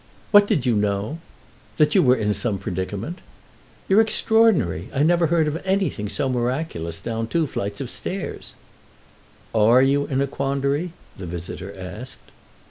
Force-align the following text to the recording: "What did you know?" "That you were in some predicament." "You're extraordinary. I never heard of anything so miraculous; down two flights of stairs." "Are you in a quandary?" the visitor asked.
"What 0.31 0.47
did 0.47 0.65
you 0.65 0.75
know?" 0.75 1.19
"That 1.77 1.93
you 1.93 2.01
were 2.01 2.15
in 2.15 2.33
some 2.33 2.57
predicament." 2.57 3.19
"You're 3.87 4.01
extraordinary. 4.01 4.89
I 4.91 5.03
never 5.03 5.27
heard 5.27 5.47
of 5.47 5.61
anything 5.63 6.09
so 6.09 6.27
miraculous; 6.27 6.99
down 6.99 7.27
two 7.27 7.45
flights 7.45 7.81
of 7.81 7.89
stairs." 7.91 8.55
"Are 9.53 9.83
you 9.83 10.07
in 10.07 10.19
a 10.19 10.25
quandary?" 10.25 10.93
the 11.19 11.27
visitor 11.27 11.71
asked. 11.77 12.31